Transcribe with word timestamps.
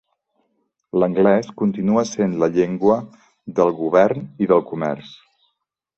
L'anglès 1.01 1.51
continua 1.59 2.05
sent 2.13 2.35
la 2.45 2.49
llengua 2.55 2.97
del 3.61 3.75
govern 3.83 4.27
i 4.47 4.51
del 4.53 4.65
comerç. 4.71 5.17